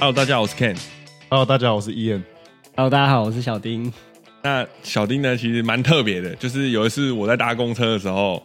[0.00, 0.76] Hello，大家好，我是 Ken。
[1.28, 2.22] Hello，大家好，我是 Ian。
[2.76, 3.92] Hello，大家好，我是小丁。
[4.42, 8.42] 那小丁呢，其实蛮特别的，就是有一次我在搭公车的时候，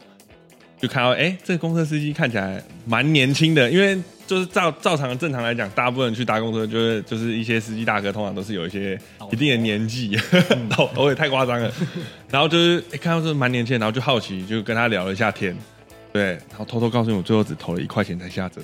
[0.83, 3.97] 就看到，哎、这个公车司机看起来蛮年轻的，因为
[4.27, 8.99] 就是照照常正常来讲，大部分人去搭公车，就是就是一些司机大哥，通常都是有一些
[9.31, 10.19] 一定的年纪，
[10.77, 11.71] 老头也太夸张了。
[12.29, 15.57] 然后就是、诶看到这蛮年轻，然后就好奇，就跟他聊了一下天。
[16.11, 18.59] 对，然后偷偷告诉你，我最后只投了一块钱才下车。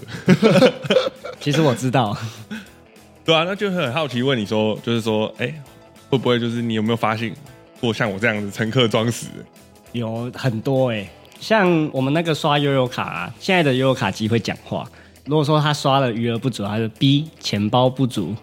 [1.39, 2.17] 其实我知道，
[3.23, 5.47] 对啊，那就很好奇问你说，就是说，哎、
[6.09, 7.33] 会不会就是你有没有发现
[7.79, 9.27] 过像我这样子乘客装死？
[9.93, 14.87] 有很多哎、像我们那个刷悠悠卡啊，现在的悠悠卡机会讲话。
[15.25, 18.35] 如果说他刷了余额不足，他就 B 钱包不足，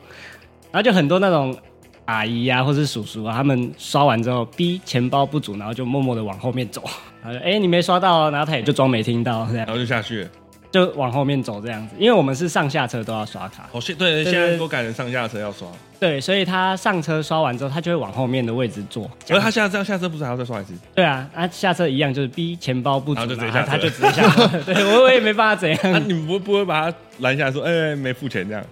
[0.71, 1.57] 然后就很多那种
[2.05, 6.83] 阿姨啊或是叔叔啊，他们刷完之后 B 钱包不足，然后就默默的往后面走。
[7.23, 10.29] 他说：“哎、你没刷到。”然后他也就装没听到，然后就下去。
[10.71, 11.95] 就往后面走这样子。
[11.99, 19.11] 因为我们是上下车都要刷卡，哦，现对，对现在都改成上下车要刷，对，所以他上车刷完之后，他就会往后面的位置坐。
[19.31, 20.73] 而他下车下车不是还要再刷一次？
[20.95, 24.47] 对啊，啊下车一样就是 B 钱包不足，然后就直接 下车他就直接下车。
[24.73, 26.09] 对我我也没办法怎那、样。
[26.09, 28.65] 你们不不会把他拦下来说，哎、没付钱这样？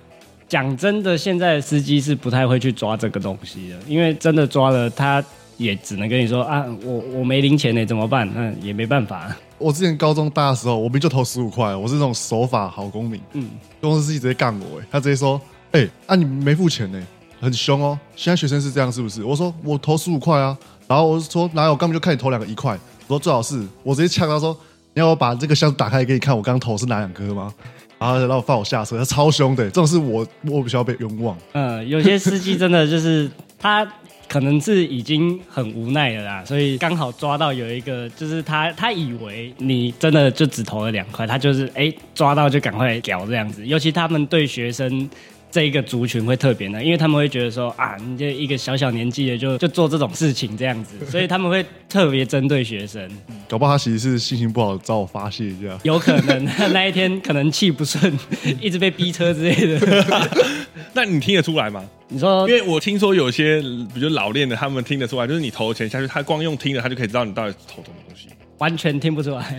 [0.47, 5.25] 讲真的，现在的司机是不太会去抓这个东西的，因为真的抓了，他
[5.57, 8.29] 也只能跟你说啊，我我没零钱呢，怎么办？
[8.35, 9.35] 那也没办法。
[9.59, 13.21] 我之前高中大的时候，我明明就投十五块，我是那种守法好公民。
[13.33, 13.49] 嗯，
[13.81, 15.41] 公司司机直接干我、哎，他直接说
[15.73, 17.01] ：“哎、啊你没付钱呢、
[17.41, 17.99] 很凶哦。
[18.17, 21.71] 现在学生是这样是不是？”我说：“我投十五块啊。”然后我就说：“哪有？
[21.71, 24.55] 我根本就看你投两个一块。”我说：“最好是我直接呛他说
[24.93, 27.55] ：‘你要我把这个箱子打开给你看，我刚投是哪两颗吗？’
[27.97, 31.39] 然后让我放我下车，他超凶的、这种事我我比较被冤枉。
[31.53, 33.87] 嗯，有些司机真的就是他
[34.29, 43.67] 可能是已经很无奈了啦，所以刚好抓到有一个，就是他他以为你真的就只投了两块，他就是哎抓到就赶快屌这样子。
[43.67, 45.09] 尤其他们对学生
[45.51, 53.09] 这一个族群会特别的，因为他们会觉得说啊，你这一个小小年纪的就就做这种事情这样子，所以他们会特别针对学生。
[53.49, 55.79] 搞不好他其实是心情不好，找我发泄一下。
[55.85, 58.13] 有可能那一天可能气不顺，
[58.61, 60.29] 一直被逼车之类的。
[60.93, 61.85] 那你听得出来吗？
[62.09, 63.61] 你说因为我听说有些
[63.95, 68.29] 比如老练的，他们听得出来，就是你投钱下去，他光用听的，他就可以知道你到底投什么东西。
[68.59, 69.57] 完全听不出来。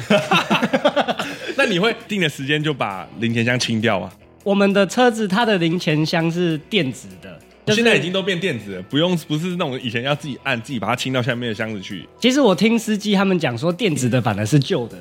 [1.57, 4.11] 那你会定的时间就把零钱箱清掉吗？
[4.43, 12.07] 我们的车子它的零钱箱是电子的，就是现在已经都变电子了，不用不是那种以前要自己按自己把它清到下面的箱子去。
[12.19, 14.99] 其实我听司机他们讲说，电子的反而是旧的，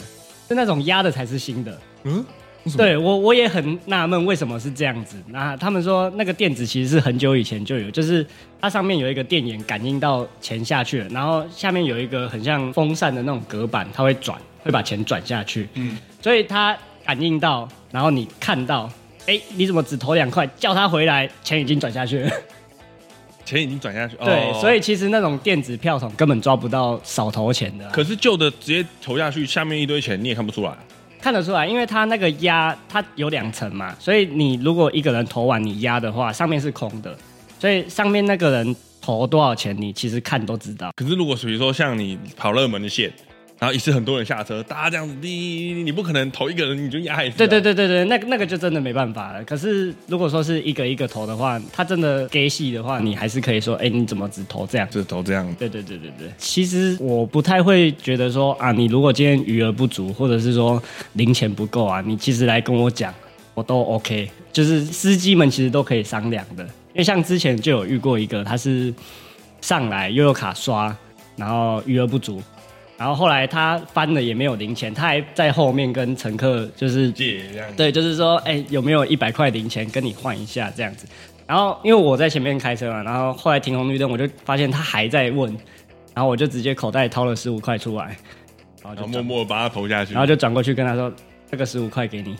[0.48, 1.78] 是那种压的才是新的。
[2.04, 2.24] 嗯，
[2.76, 5.16] 对我我也很纳闷为什么是这样子。
[5.28, 8.26] 那他们说那个电子其实是很久以前就有，就是
[8.60, 15.68] 它上面有一个电眼感应到钱下去了，然后下面有一个很像风扇的那种隔板，它会转，会把钱转下去。
[15.74, 18.90] 嗯，所以它感应到，然后你看到，
[19.26, 20.46] 哎，你怎么只投两块？
[20.58, 22.30] 叫他回来，钱已经转下去了。
[23.44, 30.74] 钱已经转下去，对，哦所以其实那种电子票筒根本抓不到少投钱的啊、可是旧的直接投下去，下面一堆钱你也看不出来。
[31.24, 37.16] 看得出来，因为它那个压它有两层嘛，所以你如果一个人投完你压的话，上面是空的，
[37.58, 40.92] 所以上面那个人投多少钱，你其实看都知道。
[40.94, 43.10] 可是如果比如说像你跑热门的线，
[43.64, 49.42] 然后一次很多人下车，大家这样子，你你不可能投一个人你就压一次、啊对对，对对对，那个那个就真的没办法了。
[49.44, 54.86] 可是如果说是一个一个投的话，他真的给戏的话，你还是可以说，哎，你怎么只投这样？
[54.90, 55.50] 只投这样。
[55.58, 60.82] 对对对对对，其实我不太会觉得说啊，你如果今天余额不足，或者是说
[61.14, 63.14] 零钱不够啊，你其实来跟我讲，
[63.54, 64.28] 我都 OK。
[64.52, 68.92] 就是司机们其实都可以商量的，因为像之前就有遇过一个，他是
[69.62, 70.94] 上来悠游卡刷，
[71.34, 72.42] 然后余额不足，
[72.96, 81.06] 然后后来他翻了也没有零钱，他还在后面跟乘客就是借这样子，对，就是说，哎、有没有一百块零钱跟你换一下这样子？
[81.46, 85.50] 然后因为我在前面开车嘛，然后后来停红绿灯，我就发现他还在问，
[86.14, 88.16] 然后我就直接口袋掏了十五块出来，
[88.82, 91.12] 然后然后默，默把他投下去，然后就转过去跟他说，
[91.50, 92.36] 这个十五块给你，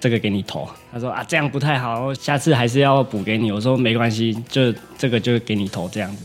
[0.00, 0.66] 这个给你投。
[0.90, 3.52] 他说啊，这样不太好，下次还是要补给你。
[3.52, 6.24] 我说没关系，就这个就给你投这样子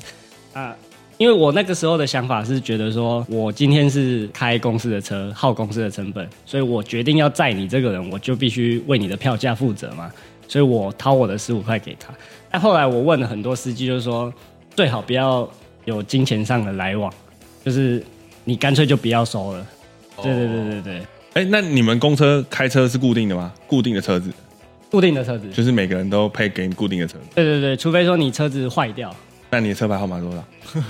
[0.54, 0.74] 啊。
[1.18, 10.12] 因为我那个时候的想法是觉得说，我今天是开公司的车，耗公司的成本，所以我决定要载你这个人，我就必须为你的票价负责嘛。
[10.48, 12.14] 所以我掏我的十五块给他。
[12.50, 14.32] 但后来我问了很多司机，就是说
[14.76, 15.50] 最好不要
[15.86, 17.12] 有金钱上的来往，
[17.66, 18.02] 就是
[18.46, 19.68] 你干脆就不要收了。
[20.22, 21.02] 对对对对对，
[21.34, 23.52] 哎，那你们公车开车是固定的吗？
[23.66, 24.32] 固定的车子？
[24.90, 25.50] 固定的车子。
[25.52, 27.26] 就是每个人都配给你固定的车子。
[27.36, 29.14] 对对对，除非说你车子坏掉，
[29.50, 30.44] 那你的车牌号码多少？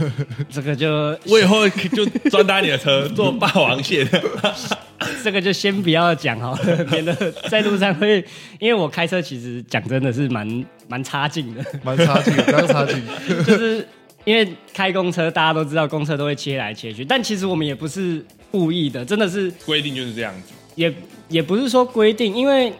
[0.50, 0.89] 这个就
[1.25, 4.07] 我以后就专搭你的车 做霸王线。
[5.24, 7.13] 这个就先不要讲好了，免得
[7.50, 8.24] 在路上会。
[8.59, 13.00] 因为我开车其实讲真的是蛮蛮差劲的，蛮差劲，非常差劲。
[13.45, 13.88] 就是
[14.25, 20.54] 因为开公车，大家都知道公车都会切来切去，但其实我们也不是故意的，真的是规定就是这样子。
[20.74, 20.92] 也
[21.30, 22.74] 也不是说规定，因为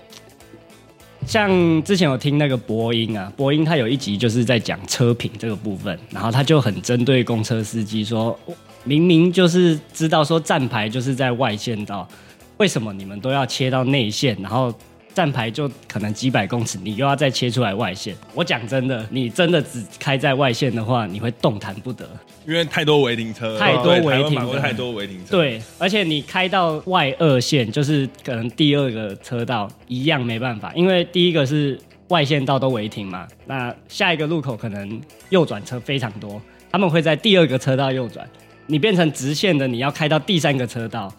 [1.28, 8.38] 像之前有听那个播音啊，播音他有一集就是在讲车品这个部分，然后他就很针对公车司机说。
[8.86, 12.08] 明明就是知道说站牌就是在外线道，
[12.56, 14.38] 为什么你们都要切到内线？
[14.42, 14.74] 然后
[15.14, 18.16] 站牌就可能几百公尺，你又要再切出来外线。
[18.34, 22.10] 我讲真的，你真的只开在外线的话，你会动弹不得，
[22.48, 25.32] 因为太多违停车，太多违停，太多违停车。
[25.32, 31.78] 对，而且你开到外二线，就是可能第二个车道一样没办法，因为第一个是
[32.08, 36.42] 外线道都违停嘛，那下一个路口可能右转车非常多，
[36.72, 38.26] 他们会在第二个车道右转。
[38.66, 41.14] 你变成直线的，你要开到第三个车道，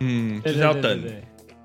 [0.00, 1.00] 嗯，就是要等。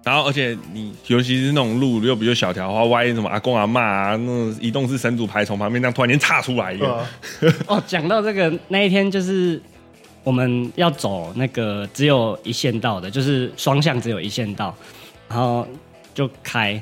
[0.03, 7.05] 然后，而且你尤其是那种路又比较小条的话，万一什么阿公阿妈啊，那种移动式神主牌从旁边那样突然间插出来一个。
[7.67, 9.61] 哦，讲到这个那一天，就是
[10.23, 14.75] 我们要走那个只有一线道的，就是双向只有一线道，
[15.29, 15.67] 然后
[16.15, 16.81] 就开。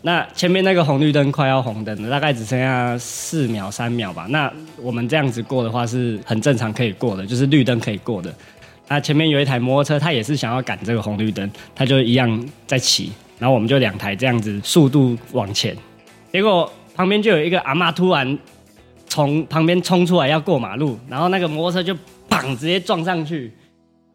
[0.00, 4.26] 那前面那个红绿灯快要红灯了，大概只剩下四秒、三秒吧。
[4.28, 8.34] 那我们这样子过的话是很正常可以过的，就是绿灯可以过的。
[8.88, 13.12] 那前面有一台摩托车，他也是想要赶这个红绿灯，他就一样在骑。
[13.38, 15.76] 然后我们就两台这样子速度往前，
[16.32, 18.38] 结果旁边就有一个阿妈突然
[19.08, 21.92] 从旁边冲出来要过马路，然后那个摩托车就
[22.30, 23.52] 砰直接撞上去。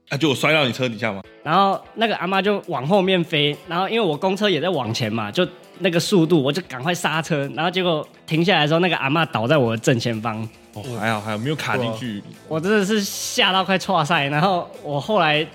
[0.08, 0.18] 啊！
[0.18, 1.22] 就我摔到你车底下吗？
[1.44, 5.48] 然后那个阿妈就往后面飞，然后因为我公车也在往前嘛，就
[5.80, 10.48] 那个速度，我就赶快刹车，然后结果停下来的时候，那个阿妈倒在我的正前方。
[10.86, 12.22] 哦，还好还好，没有卡进去。
[12.48, 15.46] 我真的是吓到快岔赛，然后我后来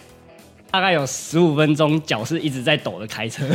[0.70, 3.46] 大概有十五分钟脚是一直在抖的开车，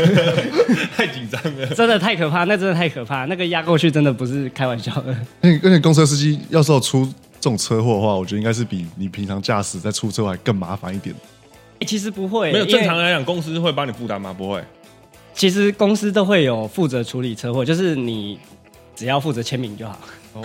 [0.95, 5.16] 太紧张了，真的太可怕，那真的太可怕，那个压过去真的不是开玩笑的。
[5.42, 7.12] 那而且公车司机要是有出。
[7.42, 11.16] 这种车祸的话，我觉得应该是比你平常驾驶在出车还更麻烦一点。
[11.88, 14.36] 其实不会，没有正常来讲，公司会帮你负担吗？
[14.38, 14.62] 不会。
[15.33, 18.38] 其实公司都会有负责处理车祸，就是你
[18.94, 19.98] 只要负责签名就好。
[20.33, 20.43] 哦，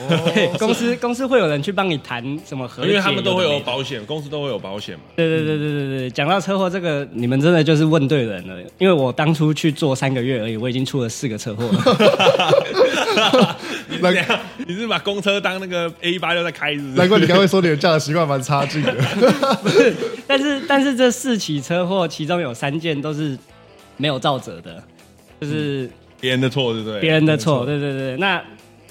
[0.59, 5.03] 公司公司会有人去帮你谈什么合因为他们都会有保险，公司都会有保险嘛。
[5.15, 8.55] 对对对对对对，讲到车祸这个，你们真的就是问对人了。
[8.79, 11.69] 因为我当初去做三个月而已，我已经出了四个车祸。
[14.01, 18.93] 那个你是把公车当那个 A 八六在开，难怪你刚才说你的驾驶习惯蛮差劲的。
[19.63, 19.95] 不是，
[20.27, 23.39] 但是但是这四起车祸，其中有三件都是
[23.99, 24.83] 没有造责的，
[25.41, 25.89] 就是
[26.21, 27.01] 别人的错，对不对？
[27.01, 28.17] 别人的错，对对对。
[28.17, 28.43] 那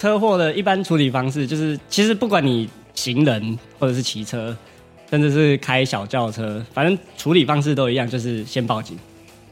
[0.03, 4.53] 车祸的一般处理方式就是，其实不管你行人或者是骑车，
[5.09, 8.97] 甚至是开小轿车，反正处理方式都一样，就是先报警。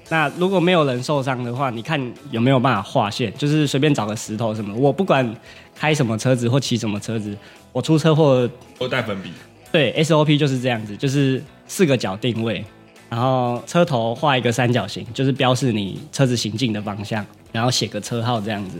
[0.09, 1.97] 那如果没有人受伤的话，你看
[2.31, 3.33] 有没有办法划线？
[3.37, 5.25] 就是随便找个石头什么，我不管
[5.73, 7.33] 开什么车子或骑什么车子，
[7.71, 9.31] 我出车祸都带粉笔。
[9.71, 12.61] 对，SOP 就是这样子，就是四个角定位，
[13.07, 18.77] 然后车头画一个三角形，就是标示你车子行进的方向，然后写个车号这样子。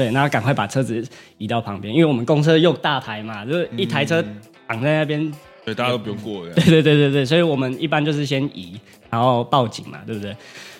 [0.00, 4.24] 对，那赶快把车子移到旁边，因为我们公车又大台嘛，就是一台车
[4.66, 5.30] 挡在那边，
[5.62, 6.46] 对，大家都不用过。
[6.54, 8.80] 对对对对对，所以我们一般就是先移，
[9.10, 10.34] 然后报警嘛，对不对？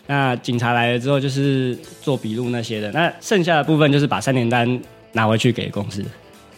[0.06, 2.90] 那警察来了之后，就是做笔录那些的。
[2.92, 4.80] 那剩下的部分就是把三联单
[5.12, 6.02] 拿回去给公司，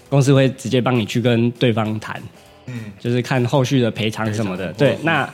[0.09, 2.23] 公司会直接帮你去跟对方谈，
[2.67, 4.73] 嗯，就是看后续的赔偿什么的。
[4.75, 5.29] 对，那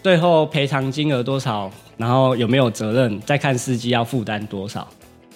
[0.00, 4.88] 最后赔偿金额多少，然后有没有责任，再看司机要负担多少。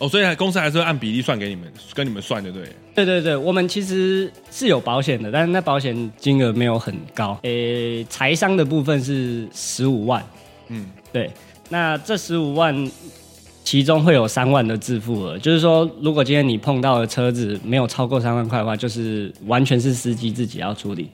[0.02, 2.64] 哦，所以公司还是会按比例算给你们，跟你们算的，对？
[2.92, 7.38] 对对对，我们其实是有保险的，但是那保险金额没有很高。
[7.42, 10.20] 诶，财商的部分是十五万，
[10.70, 11.30] 嗯，对。
[11.68, 12.90] 那这十五万，
[13.62, 21.08] 其中会有三万的自付额，就是说，如果今天你碰到的车子没有超过三万块的话，就是完全是司机自己要处理。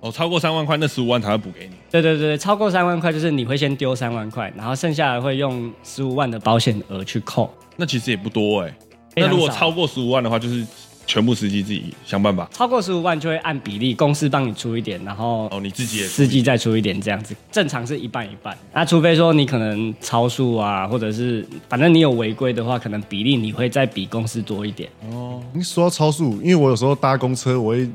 [0.00, 1.74] 哦，超过三万块，那十五万才会补给你。
[1.90, 7.52] 对对对，超过三万块就是你会先丢三万块，然后剩下的会用十五万的保险额去扣。
[7.76, 8.74] 那其实也不多哎。
[9.16, 10.66] 那如果超过十五万的话，就是。
[11.10, 18.54] 全部司机自己想办法，超过十五万就会按比例，公司帮你出一点，然后哦你自己司机再出一点，这样子正常是一半一半。
[18.74, 24.90] 那除非说你可能超速啊，或者是反正你有违规的话，可能比例你会再比公司多一点。
[25.10, 27.88] 哦，你说到超速，因为我有时候搭公车，我会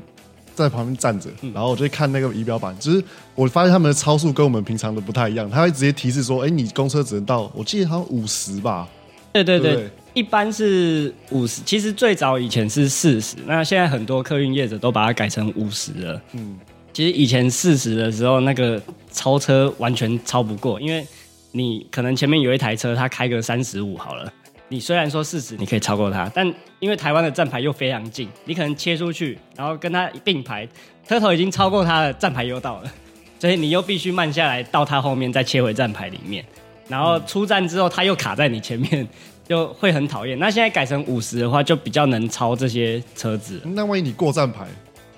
[0.54, 3.02] 在旁边站着，然后我就看那个仪表板，就是
[3.34, 8.88] 我发现他们的超速跟我们平常的不太一样，他会直接提示说，哎，你公车只能到，我记得好像五十吧。
[9.32, 9.90] 对对对。
[10.14, 16.22] 一般是五十，其实最早以前是四十，那现在很多客运业者都把它改成五十了。
[16.34, 16.56] 嗯，
[16.92, 18.80] 其实以前四十的时候，那个
[19.10, 21.04] 超车完全超不过，因为
[21.50, 24.32] 你可能前面有一台车，它开个三十五好了，
[24.68, 26.46] 你虽然说四十你可以超过他，但
[26.80, 30.68] 因为台湾的站牌又非常近，你可能切出去，然后跟它并排，
[31.06, 32.92] 车头已经超过他的站牌又到了，
[33.38, 36.44] 所以你又必须慢下来到他后面再切回站牌里面，
[36.88, 39.06] 然后出站之后他又卡在你前面。
[39.46, 40.38] 就会很讨厌。
[40.38, 43.60] 那现在改成五十的话，就比较能超这些车子。
[43.62, 44.64] 那万一你过站牌，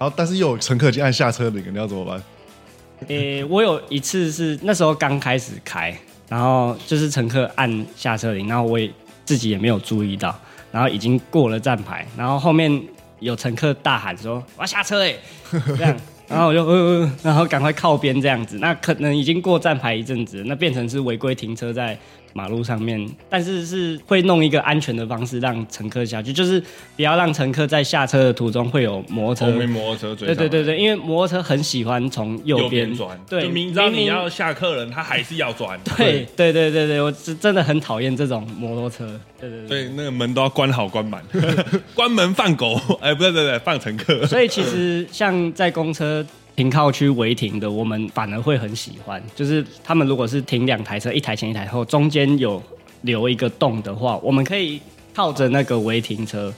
[0.00, 2.20] 然后但是又有乘客已经按下车铃，你要怎么办？
[3.06, 5.96] 诶，我有一次是那时候刚开始开，
[6.28, 8.90] 然后就是乘客按下车铃，然后我也
[9.26, 10.35] 自己也没有注意到，
[10.73, 12.83] 然后已经过了站牌，然后后面
[13.21, 15.14] 有乘客大喊说我要下车哎，
[15.76, 15.95] 这样，
[16.26, 18.59] 然后我就呃，然后赶快靠边这样子。
[18.59, 21.99] 那可能已经过站牌一阵子，那变成是违规停车在。
[22.33, 26.62] 马路上面，但是是会弄一个安全的方式让乘客下去，就是
[26.97, 29.47] 不要让乘客在下车的途中会有摩托车。
[29.47, 30.26] 后面摩托车追。
[30.26, 35.78] 对对对对，因为摩托车很喜欢从右边转，对，明知道你要下客人，他还是要转。
[35.97, 39.06] 对对对对对，我是真的很讨厌这种摩托车。
[39.40, 39.68] 对对对。
[39.68, 41.23] 所以那个门都要关好关满，
[41.95, 44.26] 关门放狗，哎，不对不对，放乘客。
[44.26, 46.25] 所以其实像在公车。
[46.56, 49.22] 停靠区违停的，我们反而会很喜欢。
[49.34, 52.62] 就是他们如果是停两台车，一台前一台后，中间有
[53.02, 54.80] 留一个洞的话，我们可以
[55.14, 56.52] 靠着那个违停车，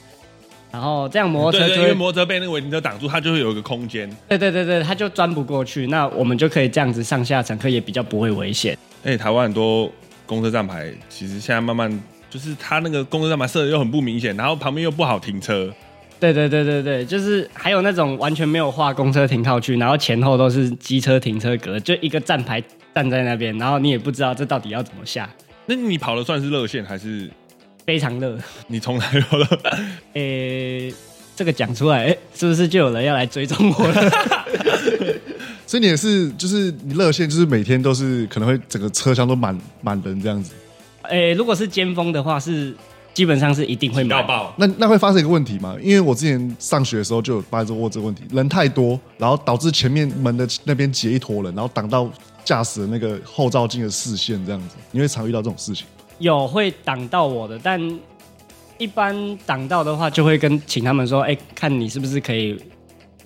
[0.71, 4.09] 然后这样摩托车因为摩托车被那个违停车挡住，它就会有一个空间。
[4.29, 5.87] 对对对对，它就钻不过去。
[5.87, 8.77] 那我们就可以这样子上下乘客也比较不会危险。
[9.03, 9.91] 哎，台湾很多
[10.25, 11.91] 公车站牌，其实现在慢慢
[12.29, 15.69] 就是它那个公车站牌设的又很不明显，然后旁边又不好停车。
[16.19, 22.61] 对对对对对，就是还有那种完全没有画公车停靠区，然后前后都是机车停车格，就一个站牌
[22.93, 25.29] 站在那边，然后你也不知道这到底要怎么下。
[25.65, 27.29] 那你跑的算是热线还是
[27.85, 28.37] 非常热？
[28.67, 29.47] 你从来有了？
[30.13, 30.93] 诶，
[31.37, 34.11] 这个讲出来，哎，是不是就有人要来追踪我了？
[35.65, 40.51] 所以你也是，就是你热线，就是每天都是可能会整个车厢都满满人这样子。
[41.03, 42.75] 诶，如果是尖峰的话是。
[43.19, 45.75] 基本上是一定会爆爆，那那会发生一个问题吗？
[45.81, 52.09] 因为我之前上学的时候就有发生过这个问题，人太多，然后导致前面门的那边挤一坨人，然后挡到
[52.45, 55.85] 驾驶的那个后照镜的视线，这样子，你会常遇到这种事情？
[56.19, 57.99] 有会挡到我的，但
[58.77, 62.57] 一般挡到的话，就会跟请他们说，哎，看你是不是可以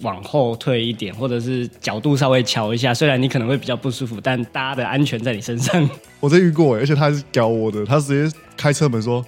[0.02, 2.92] 往后退一点，或者是角度稍微调一下。
[2.92, 5.88] 虽然你可能会比较不舒服，但大家的安全在你身上。
[6.20, 9.24] 我这遇过，而且他是屌我的，他直接开车门说。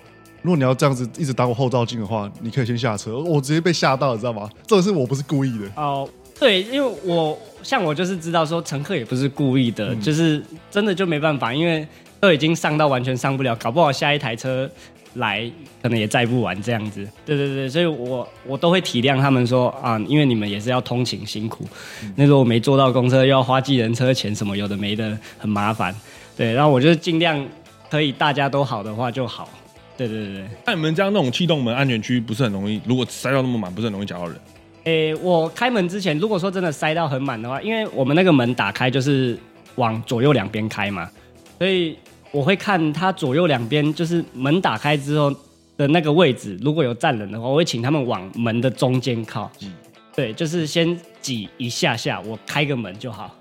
[0.45, 3.17] 如果你要这样子一直打我后照镜的话，你可以先下车。
[3.17, 4.47] 我直接被吓到了，知道吗？
[4.67, 5.65] 这个是我不是故意的。
[5.75, 6.07] 哦，
[6.39, 11.87] 对，因为我像我就是知道说乘客也不是故意的，就是真的就没办法，因为
[12.19, 14.69] 都已经上到完全上不了，搞不好下一台车
[15.15, 17.03] 来可能也载不完这样子。
[17.25, 21.67] 对对对，所以我我都会体谅他们说啊，因为你们也是要通勤辛苦，
[22.15, 25.95] 那时候我没坐到公车又要花计人车钱什么有的没的，很麻烦。
[26.37, 27.43] 对，然后我就尽量
[27.89, 29.49] 可以大家都好的话就好。
[29.97, 32.81] 对对对对，那你们家那种气动门安全区不是很容易？
[32.85, 34.35] 如果塞到那么满，不是很容易夹到人？
[34.83, 39.37] 诶，我开门之前，如果说真的塞到很满的话，因为我们那个门打开就是
[39.75, 41.09] 往左右两边开嘛，
[41.57, 41.97] 所以
[42.31, 45.33] 我会看它左右两边，就是门打开之后
[45.77, 49.51] 的那个位置，如果有站人的话，我会请他们往门的中间靠。
[49.63, 49.71] 嗯
[50.15, 53.35] 对，就是先挤一下下，我开个门就好。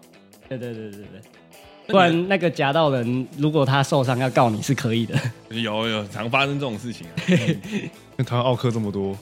[0.48, 1.20] 对对对对对。
[1.86, 5.14] 不然那个夹到人，如果他受伤要告你是可以的。
[5.50, 7.12] 有有常发生这种事情啊。
[8.16, 9.16] 那台湾奥克这么多。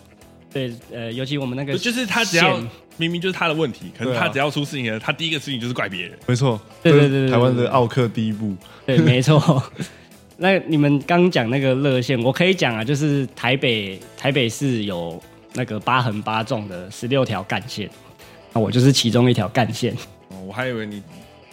[0.52, 2.60] 对，呃，尤其我们那个就是他只要
[2.98, 6.12] 明明就是他的问题，可是他只要出事情了，他第一个事情就是怪别人。
[6.26, 8.54] 没错，对对对台湾的奥克第一步。
[8.86, 9.62] 对，没错。
[10.36, 15.20] 那你们刚讲那个热线，我可以讲啊，就是台北台北市有
[15.54, 17.88] 那个八横八纵的十六条干线，
[18.52, 19.94] 那我就是其中一条干线。
[20.28, 21.02] 哦，我还以为你。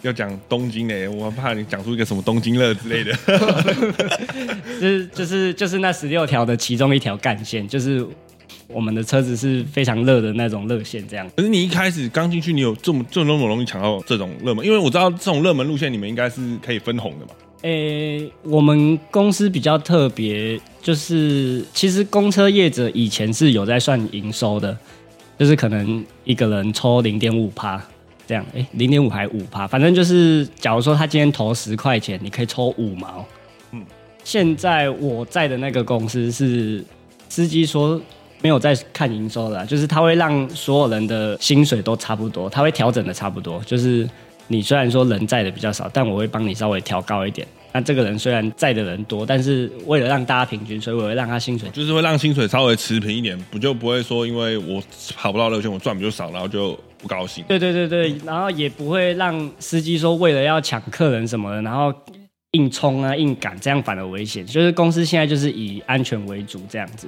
[0.02, 3.12] 要讲东京呢，我怕你讲出一个什么东京乐之类的。
[4.80, 8.06] 就是就是就是那十六条的其中一条干线，就是
[8.68, 11.28] 我们的车子是非常热的那种热线，这样。
[11.36, 14.64] 可是你一开始刚进去，你有这么这么容易抢到这种热门？
[14.64, 17.32] 因为我知道这种热门路线，你们应该是可以分红的嘛。
[17.62, 24.74] 诶，我们公司比较特别，就是其实公车业者以前是有在算营收的，
[25.38, 27.78] 就是可能一个人抽零点五趴。
[28.30, 33.26] 这样，哎，零点五还五趴，反正就是，假如说他今天投十块钱，你可以抽五毛。
[33.72, 33.84] 嗯，
[34.22, 36.84] 现在我在的那个公司是
[37.28, 38.00] 司机说
[38.40, 43.60] 没有在看营收了，就是他会让所有人的薪水都差不多，他会调整的差不多。
[43.66, 44.08] 就是
[44.46, 47.44] 你虽然说人在的比较少，但我会帮你稍微调高一点。
[47.72, 54.80] 那这个人虽然在的人多，但是为了让大家平均，所以我会让他薪水就是会让薪水稍微持平一点，不就不会说因为我
[55.16, 57.44] 跑不到六千，我赚比较少，然后就不高兴。
[57.48, 61.92] 对对对对，然后也不会让司机说为了要抢客人什么的，然后
[62.52, 64.44] 硬冲啊硬赶，这样反而危险。
[64.44, 67.06] 就是公司现在就是以安全为主这样子。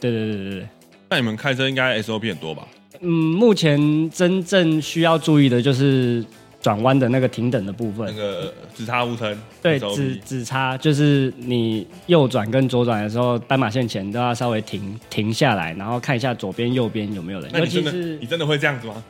[0.00, 0.68] 对对对对对，
[1.10, 2.66] 那你们开车应该 SOP 很多吧？
[3.00, 6.24] 嗯，目前真正需要注意的就是
[6.60, 8.12] 转弯的那个停等的部分那。
[8.14, 19.02] 个只差无声，对只只差就是你右转跟左转的时候，斑马线前都要稍微停停下来，然后看一下左边右边有没有人，那你真的是你真的会这样子吗？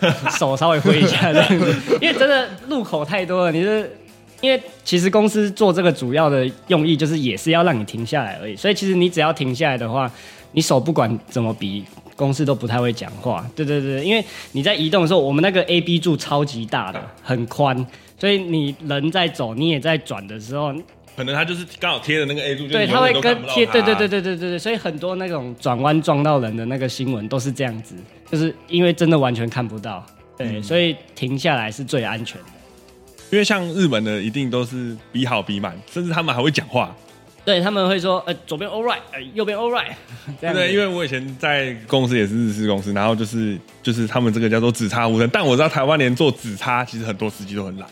[0.38, 3.96] 手稍微挥一下 这样子，因为真的路口太多了，你是。
[4.42, 10.10] 因为其实公司做这个主要的用意就是也是要让你停下来而已，所以其实你只要停下来的话，
[10.52, 11.84] 你手不管怎么比，
[12.16, 13.44] 公司都不太会讲话。
[13.54, 17.86] 对对对，因为你在移动的时候，我们那个 A B 柱超级大的，很宽，
[18.18, 20.72] 所以你人在走，你也在转的时候，
[21.16, 27.94] 可能他就是刚好贴的那个 A 柱，对，他会跟贴，对对对对对对对，所以很多那种转弯撞到人的那个新闻都是这样子，
[28.30, 30.04] 就是因为真的完全看不到，
[30.38, 32.46] 对，所以停下来是最安全的。
[33.30, 36.92] 因为像日本的一定都是比好比满，甚至他们还会讲话，
[37.44, 39.92] 对他们会说，呃，左边 all right，呃，右边 all right，
[40.40, 40.72] 对？
[40.72, 47.88] 因为我以前在公司也是日式公司，然后就是就是他们这个叫做只差无人，但我知道台湾连做只差，其实很多司机都很懒，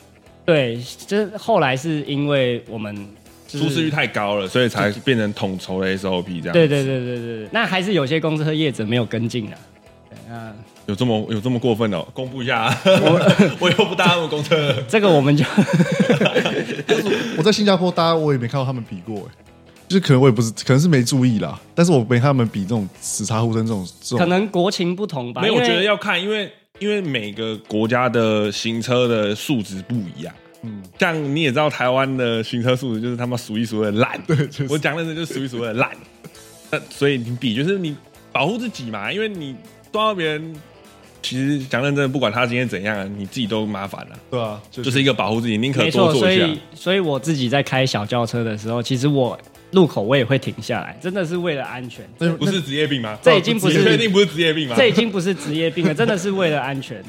[0.49, 2.97] 对，就是后来是因为我们、
[3.47, 6.53] 就是、出事率太高了，所以才变成统筹的 SOP 这样。
[6.55, 9.57] 对对对对对对，那还是有些公司和业者没有跟进的。
[10.09, 10.51] 对那
[10.87, 12.03] 有这么有这么过分哦？
[12.15, 14.83] 公布一下、啊，我 我又不搭他们公车了。
[14.89, 15.45] 这个我们就
[17.37, 19.45] 我在新加坡搭，我也没看到他们比过，哎，
[19.87, 25.43] 就是可能我也不是，可能是没注意啦，但是我没看他们比这种死叉呼声这种这种可，能国情不同吧。
[25.43, 30.35] 没有，我觉得要看，因为因为每个国家的行车的素质不一样。
[30.63, 34.21] 嗯，像你也知道，台湾的行车素质就是他妈数一数二的烂。
[34.27, 34.37] 对，
[34.69, 35.91] 我讲认真就是数一数二的烂。
[36.71, 37.97] 那所以你比就是你
[38.33, 39.55] 保护自己嘛，因为你
[39.93, 40.55] 撞到别人，
[41.23, 44.19] 其实讲认真的，不管他今天怎样，你自己都麻烦了。
[44.31, 46.59] 对啊，就就是一个保护自己，宁可多做一下所以。
[46.75, 49.39] 所以我自己在开小轿车的时候，其实我
[49.73, 52.05] 路口我也会停下来，真的是为了安全。
[52.19, 53.19] 这不是职业病吗？
[53.23, 54.75] 这已经不是你确定不是职业病吗？
[54.77, 57.03] 这已经不是职业病了， 真的是为了安全，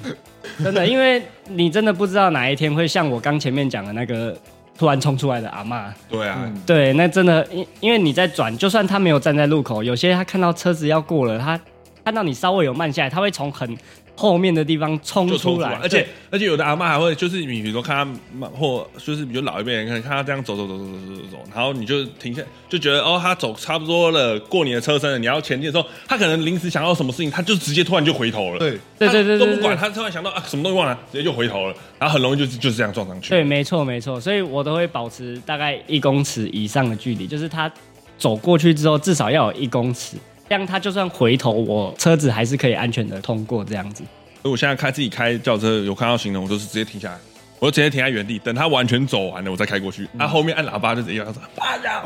[0.61, 4.37] 真的，因为你真的不知道哪一天会像我刚前面讲的那个
[4.77, 5.89] 突然冲出来的阿嬷。
[6.09, 11.59] 对啊，对，那真的，因因为你在转，就算他没有站在路口，有些他看到车子要过了，他
[12.03, 13.77] 看到你稍微有慢下来，他会从很
[14.19, 18.05] 后面的地方冲出来，而且而且有的阿妈还会就是你比如说看他
[18.37, 33.29] 慢或就是比如老一辈人看看他这样走走走走走走走，然后你就停下就觉得哦他走差不多了，过你的车身了，你要前进的时候，他可能临时想到什么事情，他就直接突然就回头了，对，对对对都不管，他突然想到啊什么东西忘了，直接就回头了，然后很容易就是就是这样撞上去。
[33.29, 37.71] 对，没错没错，所以我都会保持大概一公尺以上的距离，就是他
[38.17, 40.17] 走过去之后至少要有一公尺，
[40.49, 44.03] 这样他就算回头，我车子还是可以安全的通过这样子。
[44.41, 47.17] 所以我现在开自己开轿车，有看到行人，我都是直接停下来，
[47.59, 50.07] 我就直接停在原地，等他完全走完了，我再开过去。
[50.17, 52.01] 他、后面按喇叭就直接要说爸呀，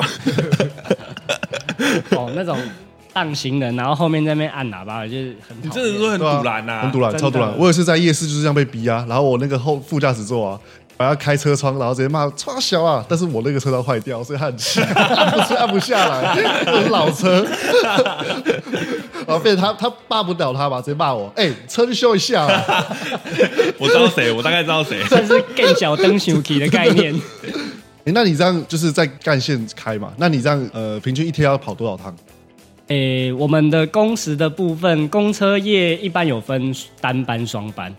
[2.12, 2.58] 哦，那种
[3.14, 7.58] 当行人，然后后面在那边按喇叭，就是很你真的是很堵拦呐，很堵拦，超堵拦。
[7.58, 10.60] 我也是在夜市就是这样被逼啊，然后我那个后副驾驶座啊，
[11.04, 16.34] 把他开车窗，然后直接骂“超小啊”，但是我那个车窗坏掉，所以他很气，按不是按不下来，
[16.66, 17.46] 我是老车，
[19.28, 22.88] 然后变成他他骂不了他吧，直接骂我，哎、车去修一下啊，
[23.78, 25.04] 我知道谁，我大概知道谁。
[25.04, 27.13] 算是更小灯休息的概念。
[28.06, 30.13] 哎、那你这样就是在干线开嘛？
[30.16, 32.16] 那你这样呃，平均一天要跑多少趟？
[32.88, 37.94] 诶、我们的工时的部分，公车业一般有分单班、双班，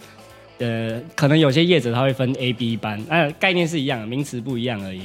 [0.58, 5.02] 呃，可能有些业者他会分 A、B 班，那、概念是一样的，名词不一样而已。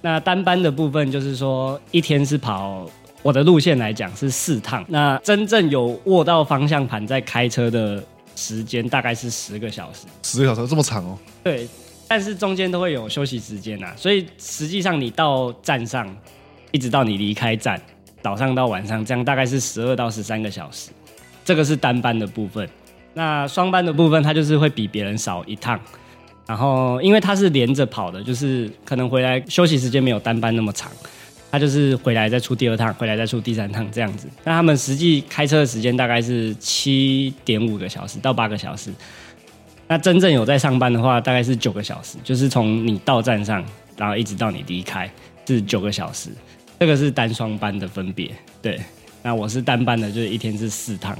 [0.00, 2.88] 那单班的部分就是说，一天是跑
[3.22, 8.02] 我的路线来讲是四趟，那真正有握到方向盘在开车的
[8.34, 10.06] 时间大概是十个小时。
[10.22, 11.18] 十个小时这么长哦？
[11.44, 11.68] 对，
[12.08, 16.08] 但是中间都会有休息时间呐、所以实际上你到站上，
[16.70, 17.80] 一直到你离开站，
[18.22, 20.90] 早上到晚上，这样大概是十二到十三个小时，
[21.44, 22.68] 这个是单班的部分。
[23.14, 25.78] 那双班的部分，它就是会比别人少一趟，
[26.46, 30.90] 然后因为它是连着跑的，就是可能回来休息时间没有单班那么长，
[31.50, 34.26] 它就是回来再出第二趟，回来再出第三趟这样子。
[34.44, 38.90] 那他们实际开车的时间大概是七点五个小时到八个小时。
[39.88, 43.62] 那真正有在上班的话，大概是九个小时，就是从你到站上，
[43.98, 45.10] 然后一直到你离开
[45.46, 46.30] 是九个小时，
[46.80, 48.30] 这个是单双班的分别。
[48.62, 48.80] 对，
[49.22, 51.14] 那我是单班的，就是一天是四趟。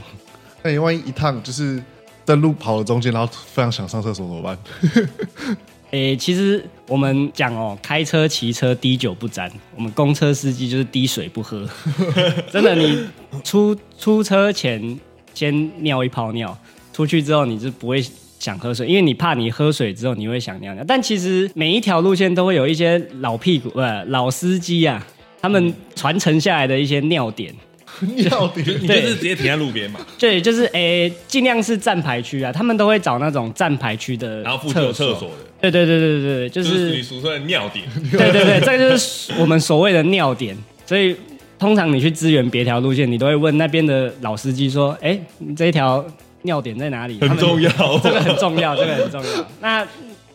[0.62, 1.83] 那你万一一趟就是
[2.25, 4.59] 在路跑的中间，然后非常想上厕所怎么办？
[5.90, 11.68] 诶、其实我们讲哦，开车、骑车滴酒不沾，我们公车司机就是滴水不喝。
[12.51, 13.07] 真的，你
[13.44, 14.98] 出出车前
[15.35, 16.57] 先尿一泡尿，
[16.94, 18.03] 出去之后你是不会
[18.38, 20.83] 想喝水，因为你怕你喝水之后你会想尿尿。
[20.88, 25.07] 但其实每一条路线都会有一些老屁股呃老司机啊，
[25.42, 27.55] 他们传承下来的一些尿点。
[28.00, 37.85] 尿 点你就是直接停在路边嘛，对，就是诶，尽量是站牌区啊，他们都会找那种站牌区的然后附近有厕厕所的，对对对对对对，就就是是你俗称的尿点。
[38.11, 40.57] 对对对，这个就是我们所谓的尿点。
[40.85, 41.16] 所以
[41.59, 46.05] 通常你去支援别条路线，你都会问那边的老司机说：“哎，你这一条
[46.42, 47.70] 尿点在哪里？”很重要
[48.02, 49.46] 这个很重要，这个很重要。
[49.61, 49.87] 那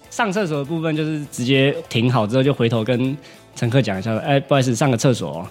[0.09, 3.15] 上厕所的部分就是直接停好之后就回头跟
[3.55, 5.47] 乘客讲一下：“哎，不好意思，上个厕所、哦。”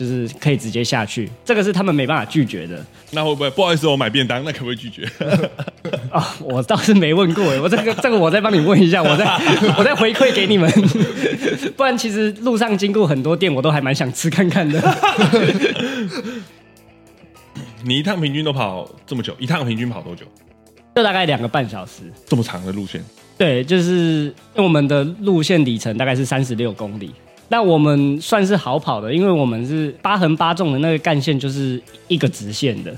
[0.00, 2.82] 就是可以直接下去，这个是他们没办法拒绝的。
[3.10, 5.06] 那会不会不好意思，我买便当，那可不可以拒绝？
[6.10, 9.26] 啊、 我倒是没问过哎，我这个这个我再帮你问一下，我再
[9.76, 10.72] 我再回馈给你们，
[11.76, 14.80] 不然其实路上经过很多店，我都还蛮想吃看看的。
[17.84, 20.24] 你一趟平均都跑这么久，一趟平均跑多久？
[20.96, 22.04] 就大概两个半小时。
[22.26, 23.04] 这么长的路线，
[23.36, 27.12] 对，就是因为我们的路线里程大概是三十六公里，
[27.52, 32.96] 那我们算是好跑的，因为我们是八横八纵的那个干线就是一个直线的。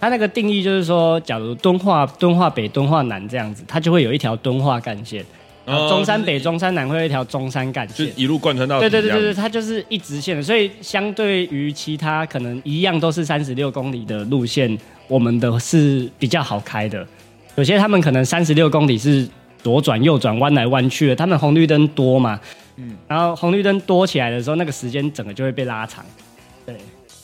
[0.00, 5.22] 它那个定义就是说，假如敦化、敦化北、敦化南这样子，它就会有一条敦化干线；
[5.64, 8.06] 然后中山北、中山南会有一条中山干线。
[8.06, 14.76] 就一路贯穿到对对对对对，它就是一直线的，所以相对于其他可能一样都是三十六公里的路线，
[15.06, 17.06] 我们的是比较好开的。
[17.54, 19.28] 有些他们可能三十六公里是
[19.62, 22.40] 左转右转弯来弯去的，他们红绿灯多嘛，
[22.76, 26.04] 嗯，然后红绿灯多起来的时候，那个时间整个就会被拉长。
[26.64, 26.76] 对，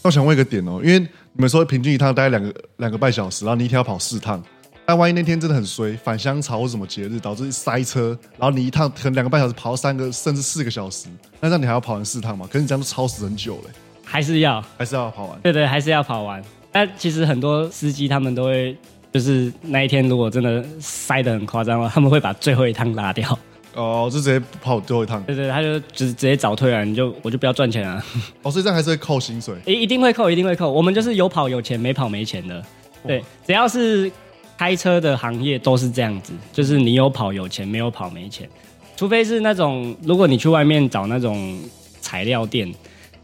[0.03, 4.43] 我想问一个点哦，因为你们说平均一趟大概两个两个半小时，然后你一天要跑四趟，
[4.85, 11.09] 但万一那天真的很衰，返乡潮或什么节日导致塞车，然后你一趟可能两个半小时跑三个甚至四个小时，
[11.41, 12.47] 那让你还要跑完四趟吗？
[12.51, 13.71] 可是你这样都超时很久嘞，
[14.05, 15.41] 还是要还是要跑完？
[15.41, 16.43] 对对，还是要跑完。
[16.71, 18.77] 但其实很多司机他们都会，
[19.13, 23.39] 就是那一天如果真的塞得很夸张了，他们会把最后一趟拉掉。
[23.75, 28.03] 哦，就直接跑最后一趟，对对，他就直直接早退了，你就我就不要赚钱了。
[28.43, 29.55] 哦，所以这样还是会扣薪水。
[29.67, 30.71] 一一定会扣，一定会扣。
[30.71, 32.65] 我们就是有跑有钱，没跑没钱的。
[33.07, 34.11] 对，只要是
[34.57, 38.49] 开车的行业都是这样子，就是你有跑有钱，没有跑没钱。
[38.97, 41.57] 除非是那种，如果你去外面找那种
[42.01, 42.75] 材料店，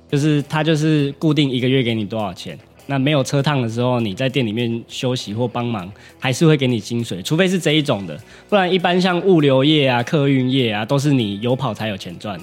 [0.09, 2.57] 就是他就是固定一个月给你多少钱。
[2.87, 8.19] 那没有车趟的时候，你在店里面休息或帮忙，还是会给你薪水，除非是这一种的，
[8.49, 12.39] 不然一般像物流业啊、客运业啊，都是你有跑才有钱赚。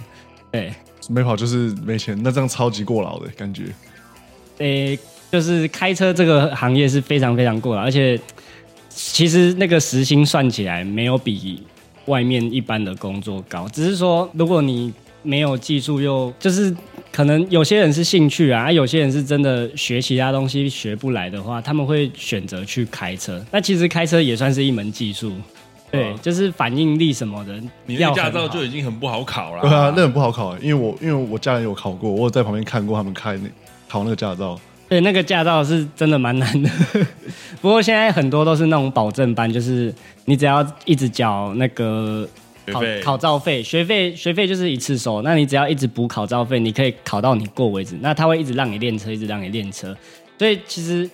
[0.52, 0.74] 对，
[1.10, 3.66] 没跑就是没钱，那这样超级过劳的感觉。
[4.58, 4.98] 诶、
[5.32, 8.20] 就是开车这个行业是非常非常过劳，而且
[8.90, 11.64] 其实那个时薪算起来没有比
[12.06, 14.92] 外面一般的工作高，只是说如果你
[15.24, 16.76] 没有技术又就是
[17.12, 23.44] 可能有些人是兴趣啊，啊有些人是真的学其他东西学不来的话，他们会选择去开车。
[23.52, 25.34] 那其实开车也算是一门技术，
[25.92, 27.54] 对，就是反应力什么的，
[27.86, 29.62] 你那个驾照就已经很不好考了。
[29.62, 33.50] 对啊，那很不好考，因为我因为我家人有考过，我有在旁边看过他们开那
[33.90, 34.58] 考那个驾照。
[34.88, 36.70] 对，那个驾照是真的蛮难的。
[37.62, 39.94] 不过现在很多都是那种保证班，就是
[40.26, 42.28] 你只要一直缴那个
[42.72, 45.22] 考考照费，学费学费就是一次收。
[45.22, 47.96] 那你只要一直补考照费，你可以考到你过为止。
[48.02, 49.96] 那他会一直让你练车，一直让你练车。
[50.38, 51.10] 所以其实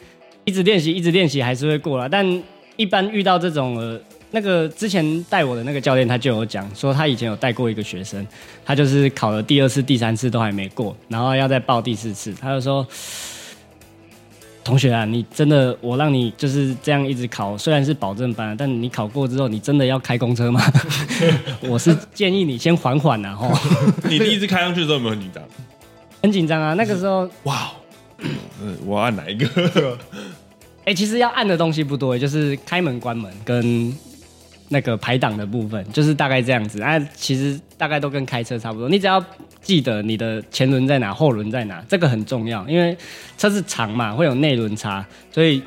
[0.46, 2.08] 一直练习，一直练习还是会过了。
[2.08, 2.44] 但
[2.76, 4.00] 一般遇到这种呃，
[4.32, 8.26] 那个之前带我的那个教练他就有讲说，他以前有带过一个学生，
[8.66, 12.88] 他就是考了第二次、第三次都还没过，然后要再报第四次，他就说。
[14.68, 20.62] 同学啊，你真的我让你就是这样一直考，虽然是保证班，但你考过之后，你真的要开公车吗？
[21.70, 23.50] 我是建议你先缓缓啊，吼，
[24.10, 25.42] 你第一次开上去的时候有没有很紧张？
[26.22, 26.74] 很紧张啊。
[26.74, 27.72] 那个时候，哇，
[28.62, 29.98] 嗯， 我要按哪一个？
[30.84, 33.96] 哎、其实要按的东西不多，就是开门、关门跟
[34.68, 36.82] 那个排档的部分，就是大概这样子。
[36.82, 39.24] 啊，其实大概都跟开车差不多，你只要
[39.68, 42.98] 记得你的前轮在哪，后轮在哪，这个很重要，因为
[43.38, 45.62] 车子长嘛，会有内轮差，所以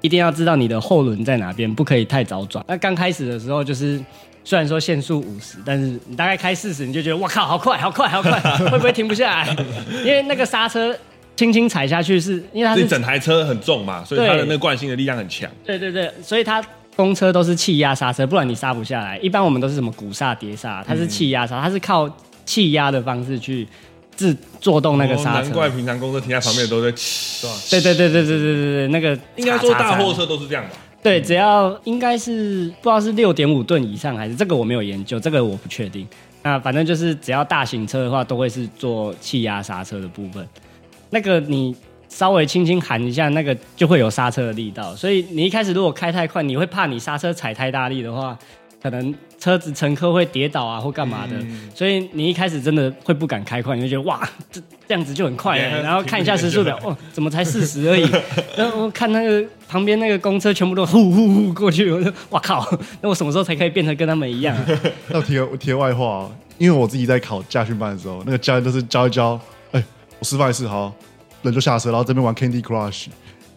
[0.00, 2.64] 一定要知道你的后轮在哪边，不可以太早转。
[2.66, 4.02] 那刚开始的时候，就是
[4.44, 9.56] 虽然说限速五十，但是你大概开四十，你就觉得哇靠，好快，好快，好快， 会不会停不下来？
[10.02, 10.96] 因为那个刹车
[11.36, 15.50] 轻轻踩下去是，因为它是整台车很重嘛，所以它的那个惯性的力量很强。
[15.66, 16.64] 对对对，所以它
[16.96, 19.18] 公车都是气压刹车，不然你刹不下来。
[19.18, 22.08] 一般我们都是什么鼓刹、碟刹，它是气压刹，它是靠
[22.48, 23.68] 气压的方式去
[24.16, 25.42] 自做动那个哦刹车。
[25.42, 26.90] 难怪平常公车停在旁边都在？
[27.68, 30.70] 对对对对对对对对，那个应该说大货车车都是这样吧？
[31.02, 36.08] 对，只要应该是不知道是六点五吨以上还是这个我没有研究，这个我不确定。
[36.42, 40.48] 那反正就是只要大型车的话，都会是做气压刹车的部分。
[41.10, 41.74] 那个你
[42.08, 44.96] 稍微轻轻喊一下，那个就会有刹车的力道。
[44.96, 48.36] 所以你一开始如果开太快，你会怕你刹车踩太大力的话，
[48.82, 51.34] 可能车子乘客会跌倒啊或干嘛的。
[51.74, 55.82] 所以你一开始真的会不敢开快，你就觉得哇，这这样子就很快了。
[55.82, 58.08] 然后看一下时速表，哦，怎么才四十而已？
[58.56, 62.66] 然后我看那个旁边那个公车全部都呼呼呼过去，我就哇靠，
[63.00, 64.66] 那我什么时候才可以变成跟他们一样啊？
[65.08, 69.38] 那题题外话哦，因为我自己在考驾训班的时候，那个教练都是教一教，
[69.72, 69.84] 哎，
[70.18, 70.92] 我示范一次，好，
[71.42, 73.06] 人就下车，然后这边玩 Candy Crush。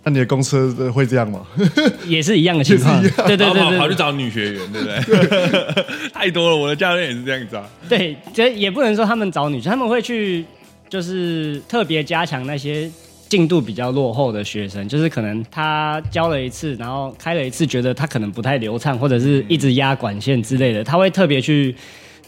[0.03, 1.45] 那你的公司会这样吗？
[2.07, 5.85] 也是一样的情况，对对对对，跑去找女学员，对不对？
[6.11, 7.63] 太多了，我的教练也是这样子啊。
[7.87, 10.43] 对，这也不能说他们找女，他们会去
[10.89, 12.89] 就是特别加强那些
[13.29, 21.75] 进度比较落后的学生，就是可能他教了一次，然后开了一次，觉得他可能不太流畅，或者是一直压管线之类的，他会特别去。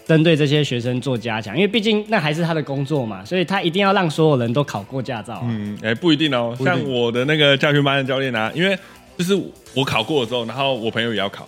[0.06, 5.42] 针对这些学生做加强，因为毕竟那还是他的工作嘛，所以他一定要让所有人都考过驾照。
[5.46, 6.56] 嗯，哎，不一定哦。
[6.64, 8.78] 像我的那个教训班的教练啊，因为
[9.18, 9.34] 就是
[9.74, 11.48] 我考过了之后，然后我朋友也要考，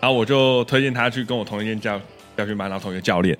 [0.00, 2.00] 然后我就推荐他去跟我同一间教
[2.36, 3.36] 教训班，然后同一个教练。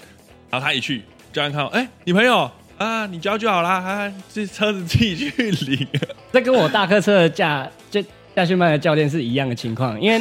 [0.50, 1.02] 然后他一去，
[1.32, 5.86] 教练看到，哎，你朋友啊，你教就好啦，啊，这车子自己去领。
[6.32, 8.02] 这跟我大客车的驾就
[8.34, 10.20] 驾训班的教练是一样的情况，因为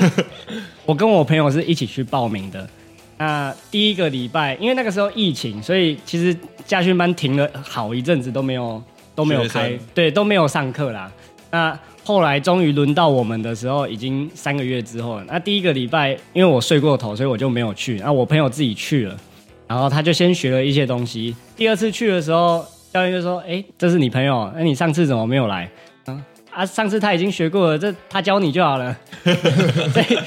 [0.85, 2.67] 我跟我朋友是一起去报名的。
[3.17, 8.81] 那第一个礼拜，因为那个时候疫情，所以其实家训班停了好一阵子都没有
[9.15, 11.11] 都没有开，对，都没有上课啦。
[11.51, 15.25] 那后来终于轮到我们的时候，已经三个月之后了。
[15.27, 17.97] 那第一个礼拜，因为我睡过头，所以我就没有去。
[17.99, 19.17] 那我朋友自己去了，
[19.65, 21.35] 然后他就先学了一些东西。
[21.55, 25.69] 第二次去的时候，教练就说：“哎，这是你朋友，那你上次怎么没有来？”
[26.05, 26.21] 啊，
[26.63, 28.95] 上次他已经学过了，这他教你就好了。
[29.25, 30.19] 所以，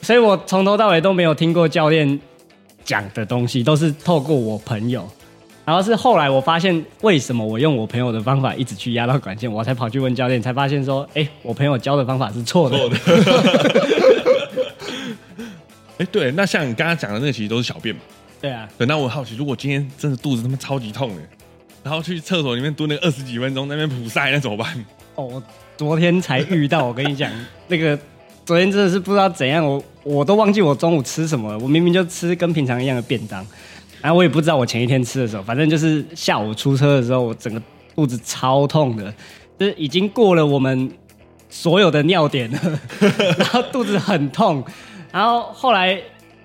[0.00, 2.18] 所以我从头到尾都没有听过教练
[2.82, 5.06] 讲的东西，都是透过我朋友。
[5.66, 12.78] 然后是后来我发现，为什么我用我朋友的方法一直去压到管线，我才跑去问教练，才发现说， 哎，我朋友教的方法是错的。
[15.98, 18.00] 哎，对，那像你刚刚讲的那个，其实都是小便嘛。
[18.40, 18.66] 对啊。
[18.78, 21.22] 对，那我好奇，如果今天真的肚子他妈超级痛的，
[21.82, 24.84] 然后去厕所里面蹲了二十几分钟，那边普晒，那怎么办？
[25.18, 25.42] 哦，我
[25.76, 27.28] 昨天才遇到，我跟你讲，
[27.66, 27.98] 那个
[28.46, 31.58] 昨天真的是不知道怎样，我我都忘记我中午吃什么了。
[31.58, 33.44] 我明明就吃跟平常一样的便当，
[34.00, 37.60] 然后我也不知道我前一天吃的时候，反正就是下午出车的时候，我整个
[37.96, 39.12] 肚子超痛的，
[39.58, 40.88] 就是已经过了我们
[41.50, 42.80] 所有的尿点了，
[43.36, 44.64] 然后肚子很痛，
[45.10, 46.00] 然后后来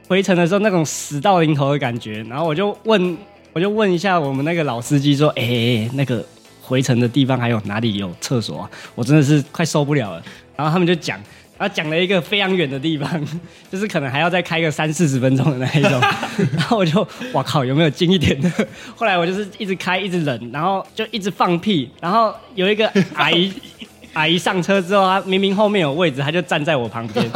[0.08, 3.16] 回程的时候那种死到临头的感觉，然后我就问，
[3.54, 6.26] 我就问一下我们那个老司机说，哎，那个。
[6.66, 8.70] 回程的地方还有哪里有厕所啊？
[8.96, 10.24] 我真的是快受不了了。
[10.56, 11.20] 然后他们就讲，
[11.58, 13.10] 然后讲了一个非常远的地方，
[13.70, 16.00] 就是可能还要再开个三四十分钟的那一种。
[16.56, 18.50] 然后我就，哇靠，有没有近一点的？
[18.96, 21.90] 后来我就是一直开，一直忍，然后就一直放屁。
[22.00, 23.52] 然后有一个阿姨，
[24.14, 27.30] 阿姨上车之后，她明明后面有位置，她就站在我旁边，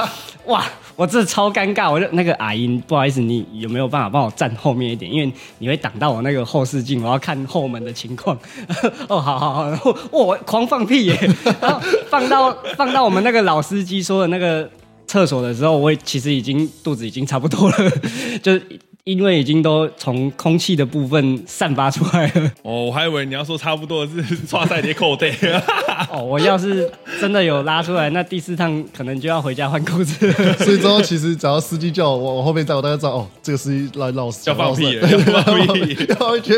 [0.46, 0.64] 哇！
[0.98, 5.10] 我这超尴尬，我就那个阿姨，不好意思，你有没有办法帮我站后面一点？
[5.10, 8.36] 因为你会挡到我那个后视镜，我要看后门的情况。
[9.08, 11.30] 哦，好好好，然后我狂放屁耶，
[11.62, 11.80] 然后
[12.10, 14.68] 放到放到我们那个老司机说的那个
[15.06, 17.76] 厕所的时候，我其实已经肚子已经差不多了，
[18.42, 18.80] 就是。
[19.08, 22.52] 因为已经都从空气的部分散发出来了。
[22.62, 25.32] 哦，我还以为你要说差不多是 刷赛碟扣带。
[26.12, 26.92] 哦，我要是
[27.22, 30.30] 真的有拉出来，那第四趟可能就要回家换裤子。
[30.58, 35.96] 所以之后其实只要司机叫我我后面载，我大概知道哦，这个司机来老要放屁，要放屁，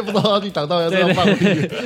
[0.01, 1.45] 不知道你挡到要要放屁。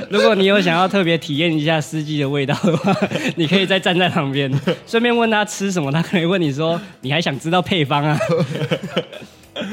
[0.10, 2.96] 如果你有想要特别体验一下司机的味道的话，
[3.36, 4.50] 你可以再站在旁边，
[4.88, 8.18] 顺便问他吃什么，他可以问你说，你还想知道配方啊？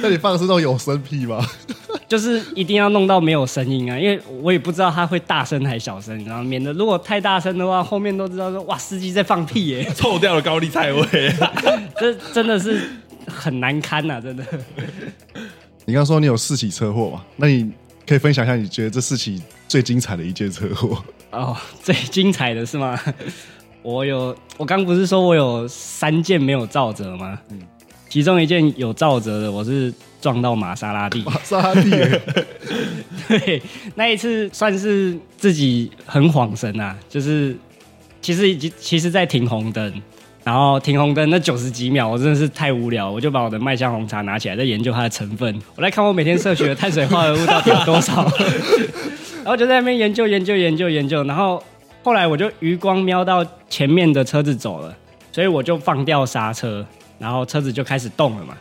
[0.02, 1.44] 那你放的是那种有声屁吗？
[2.08, 11.06] 就是一定要弄到没有声音啊，因为我也不知道他会大声还是小声，然后免得如果太大声的话，后面都知道说哇司机在放屁耶， 臭掉了高丽菜味，
[12.00, 12.80] 这真的是
[13.26, 14.44] 很难堪呐，真的。
[15.84, 17.24] 你刚说你有四起车祸嘛？
[17.36, 17.70] 那你
[18.06, 22.98] 可以分享一下你觉得这四起最精彩的一件车祸哦，最精彩的是吗？
[23.82, 27.38] 我有，我刚不是说我有三件没有照着吗？
[27.50, 27.58] 嗯。
[28.10, 31.22] 其中一件有照折的，我是撞到玛莎拉蒂。
[31.22, 31.88] 玛莎拉蒂，
[33.28, 33.62] 对，
[33.94, 37.56] 那一次算是自己很恍神啊，就是
[38.20, 40.02] 其实已经其实，在停红灯，
[40.42, 45.62] 然后停红灯那九十几秒，我真的是太无聊，我就把我的麦香红茶拿起来，在研究它的成分。
[45.76, 48.28] 我来看我每天摄取的碳水化合物到底有多少，
[49.44, 51.62] 然后就在那边研究研究研究研究，然后
[52.02, 54.96] 后来我就余光瞄到前面的车子走了。
[55.32, 56.84] 所以我就放掉刹车，
[57.20, 58.56] 然后车子就开始动了嘛。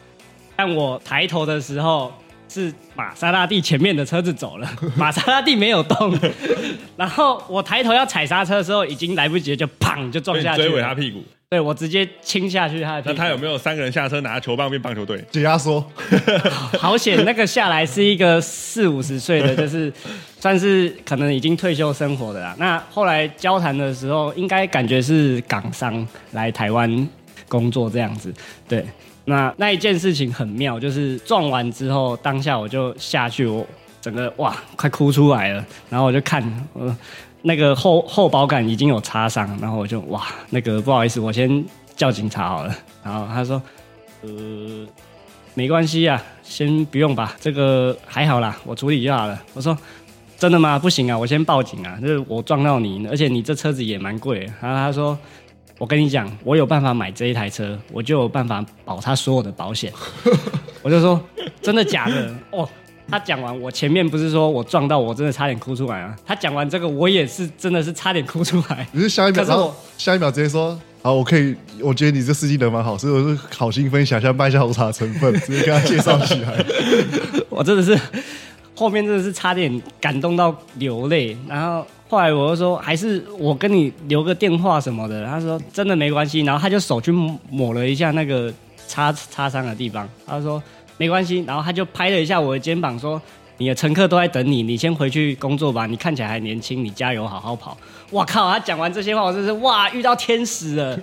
[0.56, 2.14] 但我抬头的时候，
[2.48, 6.16] 是玛莎拉蒂前面的车子走了， 玛莎拉蒂没有动。
[6.98, 10.94] 然后我抬头要踩刹车的时候，已经来不及了，就砰就撞下去追尾他。
[10.94, 11.24] 屁股。
[11.52, 13.14] 对我直接亲下去他的屁股。
[13.16, 15.20] 那他有没有三个人下车拿球棒变棒球队？
[15.32, 15.84] 解压缩，
[16.78, 19.92] 好险，那个下来是一个四五十岁的，就是
[20.40, 22.56] 算是可能已经退休生活的啦。
[22.60, 27.10] 那后来交谈的时候，应该感觉是港商来台湾
[27.50, 28.34] 工作这样子。
[28.68, 28.86] 对，
[29.26, 33.68] 那那一件事情很妙，就是撞完之后，当下我就下去，我
[34.00, 36.42] 整个哇快哭出来了，然后我就看，
[36.74, 36.98] 呃，
[37.42, 42.74] 那个后后保杆已经有擦伤，然后我就哇那个不好意思，我先叫警察好了。
[43.04, 43.62] 然后他说，
[44.22, 44.88] 呃。
[45.56, 49.38] 没关系啊，先不用吧，这个还好啦，我处理就好了。
[49.54, 49.78] 我说
[50.38, 50.80] 真的吗？
[50.80, 54.50] 不行啊，我先报警啊，就是我撞到你，而且你这车子也蛮贵。
[54.62, 55.18] 然后他说，
[55.80, 59.92] 我跟你讲，我有办法买这一台车，我就有办法保他所有的保险。
[60.84, 61.20] 我就说
[61.62, 62.36] 真的假的？
[62.52, 62.68] 哦，
[63.10, 66.14] 他讲完，我前面不是说我撞到我真的差点哭出来啊。
[66.26, 68.86] 他讲完这个，我也是真的是差点哭出来。
[68.92, 70.80] 你是下一秒，然后可是我下一秒直接说。
[71.02, 76.62] 好，我可以，我觉得你这司机人蛮好，所以我就好心分享一下卖一下红茶成分，直接跟他介绍起来。
[77.48, 77.98] 我真的是
[78.80, 87.12] 后面真的是差点感动到流泪，然后后来我就说还是我跟你留个电话什么的，他说真的没关系，然后他就手去
[87.50, 88.54] 抹了一下那个
[88.88, 90.64] 擦擦伤的地方，他说
[90.98, 93.22] 没关系，然后他就拍了一下我的肩膀说。
[93.62, 95.86] 你的乘客都在等你，你先回去工作吧。
[95.86, 97.76] 你看起来还年轻，你加油，好好跑。
[98.10, 98.50] 我靠！
[98.50, 100.98] 他讲完这些话，我真是哇，遇到天使了。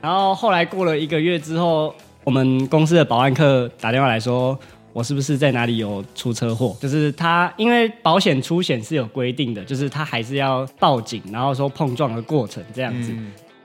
[0.00, 4.58] 然后后来过了一个月之后，我们公司的保安课打电话来说，
[4.92, 6.76] 我是不是在哪里有出车祸？
[6.80, 13.14] 就是他，因为保险出险是有规定的，就是他还是要报警，然后说碰撞的过程这样子。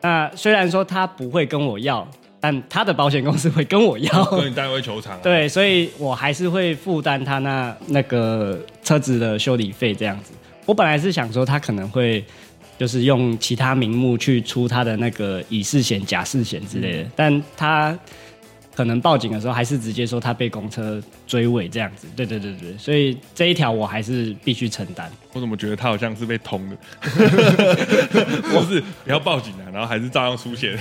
[0.01, 2.07] 那虽然说他不会跟我要，
[2.39, 4.25] 但他的保险公司会跟我要。
[4.29, 5.19] 跟你带回球场、啊。
[5.23, 10.31] 对，所以我还是会负担他那那个车子的修理费这样子。
[10.65, 12.23] 我本来是想说他可能会
[12.77, 17.97] 就是用其他名目去出他的那个乙式险、甲式险之类的，但他
[18.75, 22.07] 可能报警的时候还是直接说他被公车追尾这样子。
[22.15, 25.09] 对对对对，所以这一条我还是必须承担。
[25.31, 26.77] 我怎么觉得他好像是被通的？
[28.51, 30.77] 不是，不要报警啊，然后还是照样出现。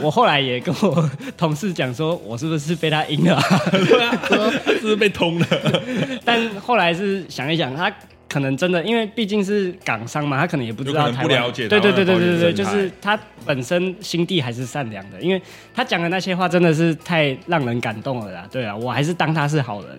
[0.00, 3.42] 我后来也跟我同事讲说，我是不是被他阴了、啊？
[3.70, 4.20] 对啊，
[4.66, 5.46] 是不是被通了？
[6.24, 7.92] 但后来是想一想，他
[8.34, 13.16] 可能真的，因为毕竟是港商嘛，他可能也不知道有可能台湾不了解对对对对对对，就是他
[13.46, 15.40] 本身心地还是善良的，因为
[15.72, 18.44] 他讲的那些话真的是太让人感动了啦。
[18.50, 19.90] 对啊，我还是当他是好人。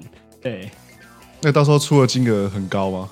[0.42, 0.70] 对，
[1.42, 3.10] 那到时候出的金额很高吗？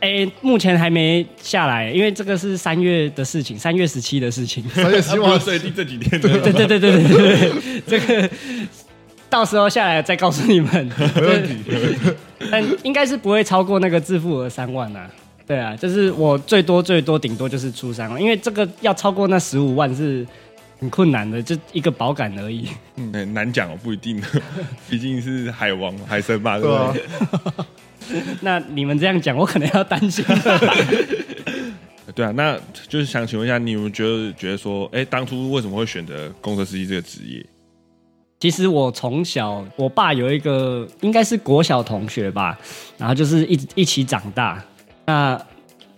[0.00, 4.68] 哎，目前还没下来，因为这个是三月的事情，三月十七的事情。
[4.70, 8.28] 三月十七最近这几天，对对对对对对对，这个
[9.28, 11.54] 到时候下来再告诉你们，没问题。
[12.50, 15.10] 但应该是不会超过那个自付额三万啊。
[15.46, 20.24] 对啊，就是我最多最多顶多就是出三万，因为这个要超过那十五万是
[20.78, 22.68] 很困难的，就一个保感而已。
[22.94, 24.22] 嗯，很难讲哦，不一定，
[24.88, 28.22] 毕竟是海王海神嘛，对不对？
[28.42, 30.24] 那你们这样讲，我可能要担心。
[32.14, 32.56] 对啊，那
[32.88, 37.44] 就是想请问一下，你们觉得觉得说，哎，当初为什么会选择公车司机这个职业？
[38.40, 42.58] 其实我从小，我爸有一个应该是国小同学吧，
[42.96, 44.60] 然后就是一一起长大。
[45.04, 45.38] 那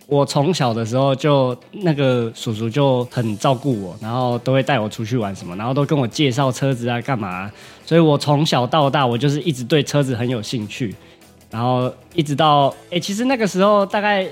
[0.09, 7.49] 我从小的时候就那个叔叔就很照顾我，然后都会带我出去玩什么，然后都跟我介绍车子啊干嘛。
[7.87, 10.93] 所以我从小到大，我就是一直对车子很有兴趣。
[11.49, 14.27] 然后一直到哎、其实那个时候大概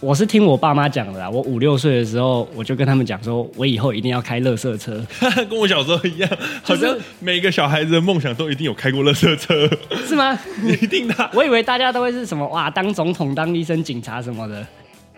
[0.00, 1.30] 我是听我爸妈讲的啦。
[1.30, 5.04] 我五六岁的时候，我就跟他们讲说，我以后一定要开乐色车。
[5.48, 6.30] 跟我小时候一样，
[6.62, 9.68] 好像每个小孩子的梦想都一定有开过乐色车，
[10.06, 10.38] 是吗？
[10.62, 11.30] 一定的啊。
[11.32, 14.66] 我以为大家都会是什么哇，当总统、当医生、警察什么的。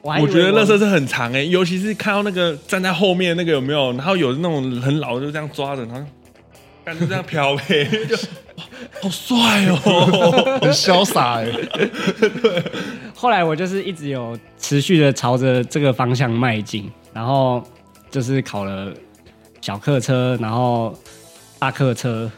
[0.02, 6.00] 我觉得乐色车很长哎、尤其是看到那个站在后面那个有没有，然后有那种很老的就这样抓着，然后
[6.86, 7.88] 感觉这样飘呗，
[9.02, 10.58] 好帅哦。
[10.62, 11.50] 很潇洒哎，
[13.12, 17.60] 后来我就是一直有持续的朝着这个方向迈进，然后
[18.08, 18.94] 就是考了
[19.60, 20.96] 小客车，然后
[21.58, 22.30] 大客车，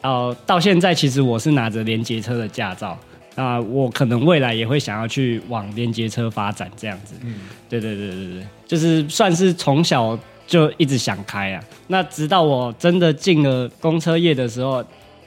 [0.00, 2.98] 到到现在其实我是拿着连接车的驾照。
[3.36, 7.14] 那我可能未来也会想要去往连接车发展这样子。
[7.22, 7.36] 嗯，
[7.68, 10.18] 对对对对对，就是算是从小
[10.52, 11.64] 就一直想开啊。
[11.86, 14.84] 那直到我真的进了公车业的时候，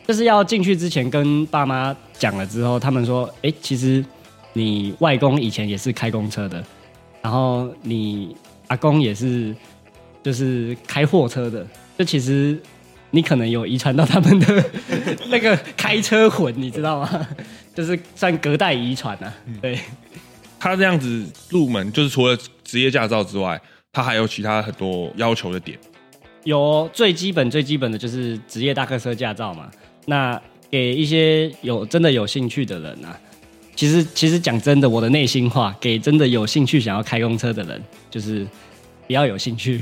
[0.07, 4.05] 就是要进去之前跟爸妈讲了之后，他们说：“哎、其实
[4.53, 6.63] 你外公以前也是开公车的，
[7.23, 8.35] 然后你
[8.67, 9.55] 阿公也是
[10.21, 11.65] 就是开货车的，
[11.97, 12.61] 就其实
[13.09, 14.63] 你可能有遗传到他们的
[15.29, 17.27] 那个开车魂，你知道吗？
[17.73, 19.33] 就是算隔代遗传啊。
[19.59, 19.79] 对，
[20.59, 23.59] 他这样子入门，就是除了职业驾照之外，
[23.95, 25.79] 他还有其他很多要求的点。
[26.43, 29.71] 有最基本最基本的就是职业大客车驾照嘛。
[30.05, 30.39] 那
[30.69, 33.17] 给一些有真的有兴趣的人啊，
[33.73, 37.81] 其实其实讲真的，我的内心话，给真的有兴趣想要开公车的人，
[38.11, 38.45] 就是
[39.07, 39.81] 不要有兴趣。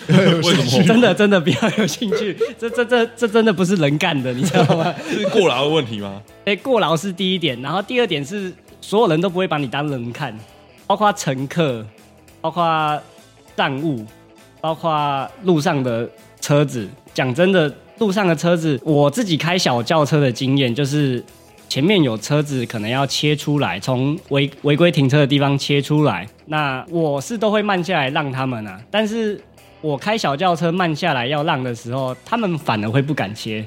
[0.08, 0.82] 为什么？
[0.88, 4.94] 真的真的比较有兴趣，这这这这真的不是人干的，你知道吗？
[5.06, 6.22] 是过劳的问题吗？
[6.46, 8.50] 哎，过劳是第一点，然后第二点是
[8.80, 10.34] 所有人都不会把你当人看，
[10.86, 11.86] 包括乘客，
[12.40, 12.98] 包括
[13.56, 14.04] 站务，
[14.60, 16.08] 包括路上的
[16.40, 16.88] 车子。
[17.12, 21.22] 讲真的，路上的车子，我自己开小轿车的经验就是，
[21.68, 29.40] 前面有车子可能要切出来，从违违规停车的地方切出来，那我是都会慢下来让他们啊，但是。
[29.82, 33.64] 我开小轿车慢下来要让的时候，他们反而会不敢切。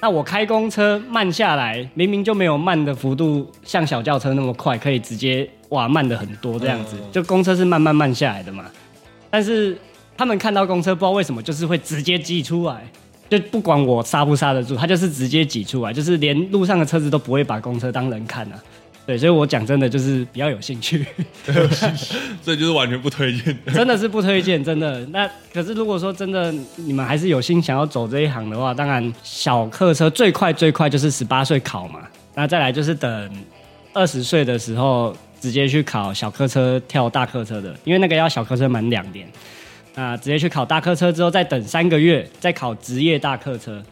[0.00, 6.96] 那我开公车慢下来，明明就没有慢的幅度像小轿车那么快，可以直接哇慢的很多这样子。
[7.12, 8.64] 就公车是慢慢慢下来的嘛。
[9.36, 9.76] 但是
[10.16, 12.82] 他们看到公车，不知道为什么就是会直接挤出来，
[13.28, 18.58] 就不管我刹不刹得住，他就是直接挤出来，就是连路上的车子都不会把公车当人看啊。
[19.04, 21.04] 对，所以我讲真的就是比较有兴趣，
[22.40, 25.04] 所以就是完全不推荐，真的是不推荐，真的。
[25.08, 32.00] 那可是如果说真的你们还是有心想要走这一行的话，当然小客车最快最快就是十八岁考嘛，
[32.34, 33.30] 那再来就是等
[33.92, 39.28] 二十岁的时候直接去考小客车跳大客车的，因为那个要小客车满两年，
[39.94, 43.82] 那直接去考大客车之后再等三个月再考职业大客车。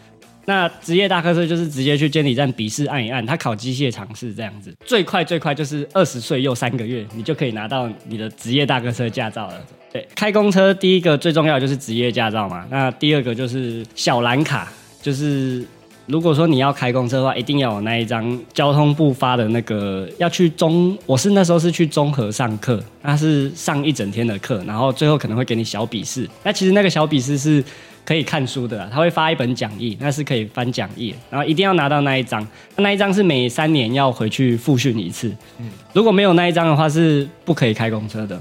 [0.47, 9.55] 那职业大客车就是直接去监理站笔试按一按，他考机械常识这样子，最快最快就是二十岁又三个月，你就可以拿到你的职业大客车驾照了。
[9.91, 14.71] 对，开公车第一个最重要的就是职业驾照嘛，那第二个就是小蓝卡，
[15.01, 15.65] 就是
[16.07, 27.65] 如果说你要开公车的话，一定要有那一张交通部发的那个要去中，我是那时候是去中和上课，那是上一整天的课，然后最后可能会给你小笔试，那其实那个小笔试是。
[28.07, 32.47] 可以看书的，他会发一本讲义，那是可以翻讲义，然后一定要拿到那一张，
[32.77, 35.35] 那一张是每三年要回去复训一次。
[35.59, 38.39] 嗯，如果没有那一张的话，是不可以开公车的。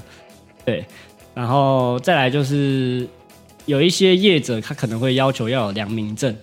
[0.66, 0.84] 对，
[1.34, 3.08] 然后再来就是
[3.66, 6.36] 有一些业者，他可能会要求要有良民证。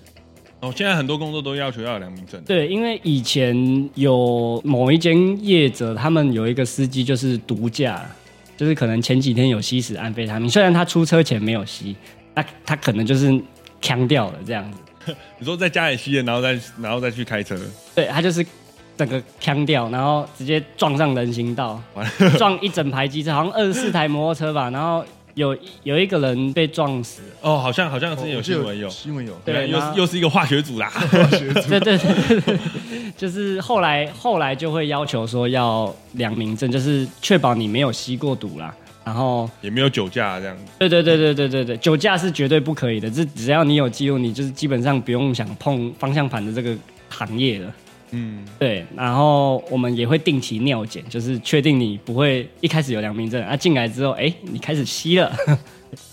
[0.61, 2.41] 哦，现在很多工作都要求要有良民证。
[2.45, 8.05] 对，因为以前有某一间业者，他们有一个司机就是毒驾，
[8.57, 11.97] 就是可能前几天有吸食安非他命，虽然他出车前没有吸。
[12.33, 13.43] 那他可能就是
[13.81, 14.79] 呛掉了这样子。
[15.41, 17.59] 你说在家里吸烟，然后再然后再去开车？
[17.93, 18.47] 对他就是
[18.97, 21.83] 整个呛掉，然后直接撞上人行道，
[22.39, 24.71] 撞一整排机车，好像二十四台摩托车吧。
[24.71, 25.05] 然后
[25.41, 27.23] 有有一个人被撞死。
[27.41, 30.89] 哦，好像好像之前有新闻有新闻有，对，又又是一个化学组啦。
[30.93, 32.59] 化学组，对对对对，
[33.17, 38.75] 就是后来后来就会要求说要良民证，就是确保你没有吸过毒啦。
[39.03, 40.65] 然后也没有酒驾这样子。
[40.79, 43.11] 对对对对对对对，酒驾是绝对不可以的。
[43.11, 46.77] 这只要你有记录，你就是基本上不用想碰方向盘的这个
[47.09, 47.75] 行业了。
[48.13, 48.85] 嗯，对。
[48.97, 55.33] 然后我们也会定期尿检，就是确定你不会一开始有良民证啊，进来之后，哎，你开始吸了。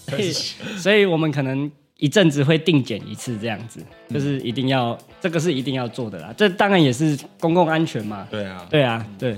[0.78, 3.80] 所以，我们可能一阵子会定检一次，这样子，
[4.10, 6.34] 就是一定要这个是一定要做的啦。
[6.36, 8.28] 这当然也是公共安全嘛。
[8.32, 9.36] 对啊，对啊，对。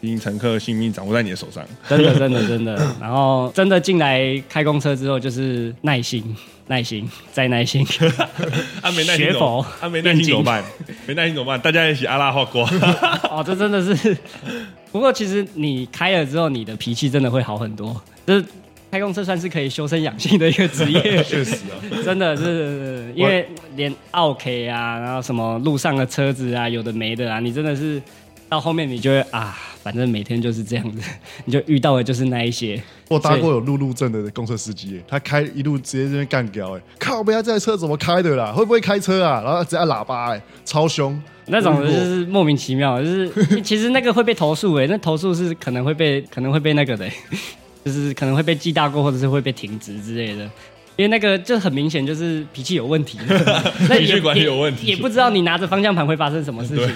[0.00, 2.76] 因乘客性命掌握在你的手上，真的，真的，真的。
[3.00, 6.22] 然后真的进来开公车之后，就是耐心，
[6.66, 7.86] 耐心，再耐心。
[8.80, 9.66] 啊，没耐心怎么？
[9.80, 10.64] 啊，没耐心怎么办？
[11.06, 11.60] 没耐心怎么办？
[11.60, 12.64] 大家一起阿拉话过。
[13.30, 14.16] 哦，这真的是。
[14.90, 18.00] 不过其实你开了之后，你的脾气真的会好很多。
[18.26, 18.44] 就是
[18.90, 23.46] 开公车算是可以修身养性的一个职业， 确实啊，真的是，因为
[23.76, 28.00] 连 OK 啊，然后什么路上的车子啊，有的没的啊，你真的是。
[28.46, 31.02] 到后面你就会啊，反正每天就是这样子，
[31.44, 32.82] 你就遇到的就是那一些。
[33.08, 37.22] 我搭过有路路症的公车司机，他开一路直接这边干掉，哎，靠！
[37.22, 38.50] 不要这台车怎么开的啦？
[38.50, 39.42] 会不会开车啊？
[39.44, 41.22] 然后直接按喇叭，哎，超凶。
[41.46, 43.30] 那种就是莫名其妙，就是
[43.60, 47.06] 其实那个会被投诉，哎，那投诉是可能会被可能会被那个的，
[47.84, 50.50] 就是可能会被记大过，或者是会被停职之类的。
[50.96, 53.18] 因为那个就很明显就是脾气有问题，
[53.98, 56.94] 脾气管理有问题，也不知道你拿着方向盘会发生什么事情。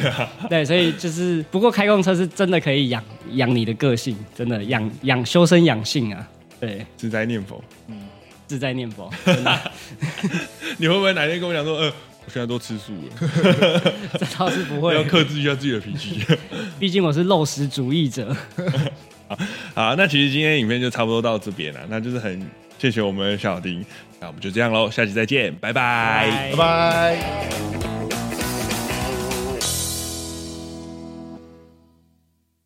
[0.48, 6.28] 对，所以就是不过开公车是真的可以养养你的个性，真的养养修身养性啊。
[6.60, 7.96] 对，自在念佛，嗯，
[8.46, 9.10] 自在念佛。
[10.78, 11.86] 你会不会哪天跟我讲说，呃，
[12.24, 13.92] 我现在都吃素了？
[14.16, 16.24] 这倒是不会，要克制一下自己的脾气。
[16.78, 18.36] 毕竟我是肉食主义者。
[19.74, 22.40] 好，那其实今天影片就差不多到这边了，那就是很。
[22.78, 23.84] 谢谢我们小丁。
[24.20, 25.72] 那我们就这样喽，下期再见，拜。
[25.72, 26.50] 拜拜。
[26.52, 27.97] 拜拜。